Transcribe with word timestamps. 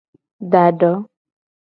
Da 0.51 0.65
do. 0.79 0.91